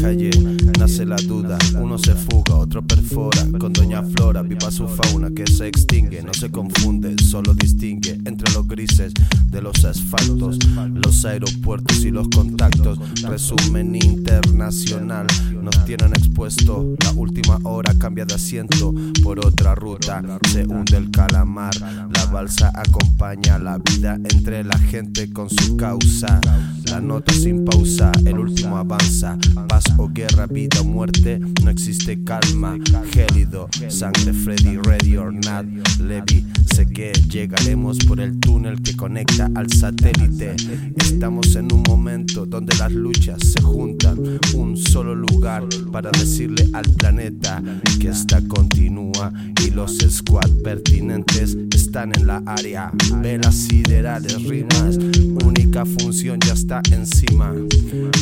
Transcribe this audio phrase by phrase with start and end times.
[0.00, 0.30] calle
[0.78, 1.58] nace la duda.
[1.80, 3.44] Uno se fuga, otro perfora.
[3.58, 6.22] Con Doña Flora viva su fauna que se extingue.
[6.22, 9.12] No se confunde, solo distingue entre los grises
[9.50, 10.58] de los asfaltos,
[10.94, 12.98] los aeropuertos y los contactos.
[13.22, 15.26] Resumen internacional,
[15.62, 16.94] nos tienen expuesto.
[17.04, 20.22] La última hora cambia de asiento por otra ruta.
[20.50, 21.97] Se hunde el calamar, la
[22.38, 26.40] balsa acompaña la vida entre la gente con su causa.
[26.84, 29.36] La nota sin pausa, el último avanza.
[29.68, 32.76] Paz o guerra, vida o muerte, no existe calma.
[33.10, 35.66] Gélido, sangre, Freddy, ready or not.
[35.98, 40.54] Levi, sé que llegaremos por el túnel que conecta al satélite.
[40.96, 44.38] Estamos en un momento donde las luchas se juntan.
[44.54, 47.60] Un solo lugar para decirle al planeta
[48.00, 49.32] que esta continúa
[49.66, 52.90] y los squad pertinentes están en la área.
[53.22, 54.98] Velas siderales, rimas,
[55.46, 57.54] única función ya está encima.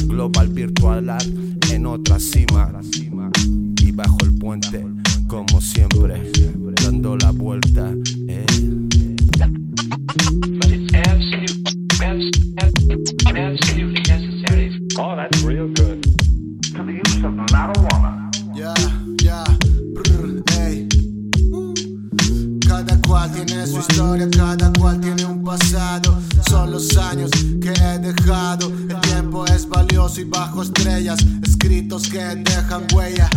[0.04, 1.26] Global virtual art
[1.72, 2.72] en otra cima.
[3.82, 4.86] Y bajo el puente,
[5.26, 6.22] como siempre,
[6.84, 7.92] dando la vuelta.
[8.28, 8.46] Eh.
[14.98, 16.06] Oh, that's real good.
[23.76, 26.18] Su historia, cada cual tiene un pasado.
[26.48, 28.72] Son los años que he dejado.
[28.88, 33.28] El tiempo es valioso y bajo estrellas, escritos que dejan huella.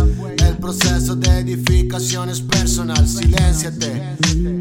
[0.46, 3.08] El proceso de edificación es personal.
[3.08, 4.16] Silénciate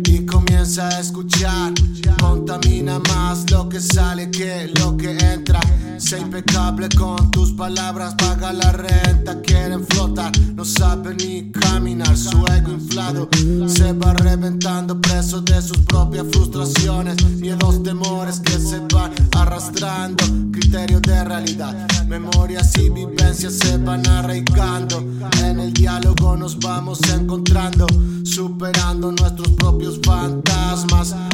[0.05, 1.73] y comienza a escuchar.
[2.21, 5.61] Contamina más lo que sale que lo que entra.
[5.99, 9.41] Sé impecable con tus palabras, paga la renta.
[9.41, 12.17] Quieren flotar, no saben ni caminar.
[12.17, 13.29] Su ego inflado
[13.69, 17.23] se va reventando, preso de sus propias frustraciones.
[17.37, 20.25] Miedos, temores que se van arrastrando.
[20.51, 25.05] Criterio de realidad, memorias y vivencias se van arraigando.
[25.45, 27.87] En el diálogo nos vamos encontrando,
[28.25, 30.48] superando nuestros propios fantasmas.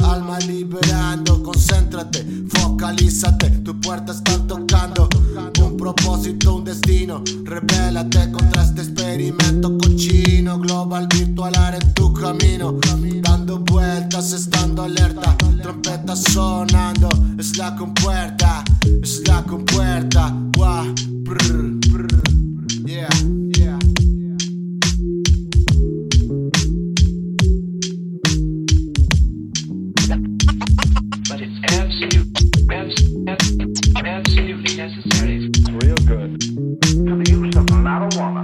[0.02, 3.50] Alma liberando, concéntrate, focalízate.
[3.64, 5.08] Tu puerta está tocando.
[5.62, 7.22] Un propósito, un destino.
[7.44, 10.58] Revélate contra este experimento cochino.
[10.58, 12.78] Global virtual en tu camino.
[13.22, 15.36] Dando vueltas, estando alerta.
[15.62, 17.08] Trompeta sonando.
[17.38, 18.64] Es la compuerta,
[19.02, 20.34] es la compuerta.
[20.56, 22.33] Guau, brr, brr.
[31.28, 31.58] But it's
[34.04, 35.50] absolutely necessary.
[35.82, 36.40] Real good.
[36.82, 38.43] Coming the marijuana.